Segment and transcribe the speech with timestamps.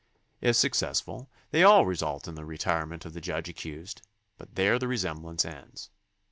[0.41, 4.01] If successful, they all result in the re tirement of the judge accused,
[4.35, 5.91] but there the resemblance ends.